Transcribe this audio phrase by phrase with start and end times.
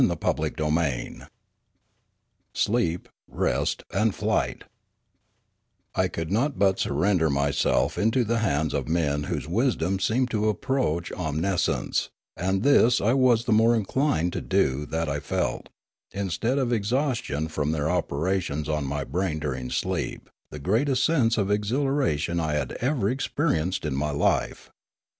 [0.19, 1.21] CHAPTER III
[2.55, 4.63] SLEEP, REST, AND FLIGHT
[5.93, 10.37] I COULD not but surrender myself into the hands of men whose wisdom seemed to
[10.39, 15.07] me to approach om niscience; and this I was the more inclined to do that
[15.07, 15.69] I felt,
[16.11, 21.49] instead of exhaustion from their operations on my brain during sleep, the greatest sense of
[21.51, 24.71] exhilara tion I had ever experienced in my life.